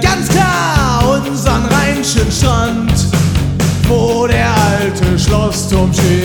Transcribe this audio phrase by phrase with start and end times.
[0.00, 2.92] ganz klar unseren rheinischen Strand.
[3.88, 6.17] Wo der alte Schlossturm steht,